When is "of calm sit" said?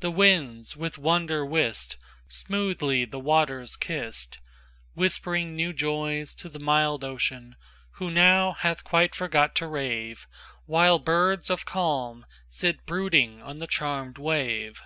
11.50-12.86